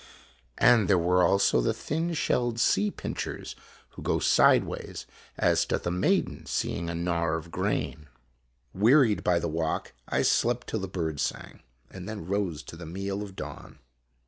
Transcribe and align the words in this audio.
]And 0.57 0.87
there 0.89 0.97
were 0.97 1.21
also 1.23 1.61
the 1.61 1.75
thin 1.75 2.15
shelled 2.15 2.59
sea 2.59 2.89
pinchers 2.89 3.55
who 3.89 4.01
go 4.01 4.17
sidewise 4.17 5.05
as 5.37 5.63
doth 5.63 5.85
a 5.85 5.91
maiden 5.91 6.47
seeing 6.47 6.89
a 6.89 6.93
gnawer 6.95 7.37
of 7.37 7.51
grain. 7.51 8.07
Wearied 8.73 9.23
by 9.23 9.37
the 9.37 9.47
walk, 9.47 9.93
I 10.07 10.23
slept 10.23 10.65
till 10.65 10.79
the 10.79 10.87
birds 10.87 11.21
sang, 11.21 11.61
and 11.91 12.09
then 12.09 12.25
rose 12.25 12.63
to 12.63 12.75
the 12.75 12.87
meal 12.87 13.21
of 13.21 13.35
dawn. 13.35 13.77